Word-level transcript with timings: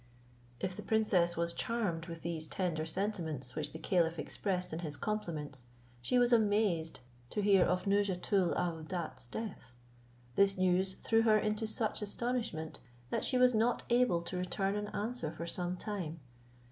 "If 0.59 0.75
the 0.75 0.81
princess 0.81 1.37
was 1.37 1.53
charmed 1.53 2.07
with 2.07 2.23
these 2.23 2.47
tender 2.47 2.87
sentiments 2.87 3.53
which 3.53 3.71
the 3.71 3.77
caliph 3.77 4.17
expressed 4.17 4.73
in 4.73 4.79
his 4.79 4.97
compliments, 4.97 5.65
she 6.01 6.17
was 6.17 6.33
amazed 6.33 7.01
to 7.29 7.43
hear 7.43 7.63
of 7.63 7.85
Nouzhatoulaouadat's 7.85 9.27
death. 9.27 9.75
This 10.35 10.57
news 10.57 10.95
threw 11.03 11.21
her 11.21 11.37
into 11.37 11.67
such 11.67 12.01
astonishment, 12.01 12.79
that 13.11 13.23
she 13.23 13.37
was 13.37 13.53
not 13.53 13.83
able 13.91 14.23
to 14.23 14.37
return 14.37 14.75
an 14.75 14.87
answer 14.87 15.31
for 15.31 15.45
some 15.45 15.77
time. 15.77 16.19